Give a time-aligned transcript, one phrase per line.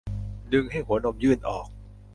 [0.53, 1.67] ดึงให้หัวนมยื่นออก